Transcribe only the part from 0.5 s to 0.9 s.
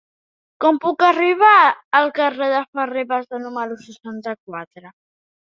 Com